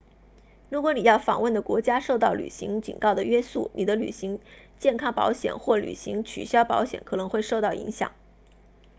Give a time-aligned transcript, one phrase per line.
[0.71, 4.39] 如果你要访问的国家受到旅行警告的约束你的旅行
[4.79, 8.11] 健康保险或旅行取消保险可能会受到影响